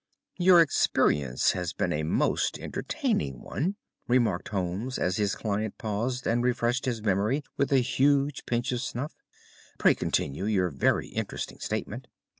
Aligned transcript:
"Your 0.39 0.61
experience 0.61 1.51
has 1.51 1.73
been 1.73 1.93
a 1.93 2.01
most 2.01 2.57
entertaining 2.57 3.39
one," 3.43 3.75
remarked 4.07 4.47
Holmes 4.47 4.97
as 4.97 5.17
his 5.17 5.35
client 5.35 5.77
paused 5.77 6.25
and 6.25 6.43
refreshed 6.43 6.85
his 6.85 7.03
memory 7.03 7.43
with 7.55 7.71
a 7.71 7.81
huge 7.81 8.47
pinch 8.47 8.71
of 8.71 8.81
snuff. 8.81 9.13
"Pray 9.77 9.93
continue 9.93 10.45
your 10.45 10.71
very 10.71 11.09
interesting 11.09 11.59
statement." 11.59 12.07